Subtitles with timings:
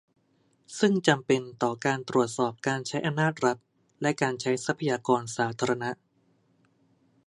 [0.79, 3.57] ซึ่งจำเป็นต่อการตรวจสอบการใช้อำนาจรัฐ
[4.01, 5.89] และการใช้ทรัพยากรสาธารณะ